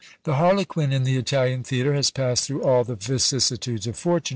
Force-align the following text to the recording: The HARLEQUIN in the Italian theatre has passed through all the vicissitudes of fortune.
The 0.23 0.33
HARLEQUIN 0.33 0.91
in 0.91 1.03
the 1.03 1.15
Italian 1.17 1.61
theatre 1.61 1.93
has 1.93 2.09
passed 2.09 2.45
through 2.45 2.63
all 2.63 2.83
the 2.83 2.95
vicissitudes 2.95 3.85
of 3.85 3.95
fortune. 3.99 4.29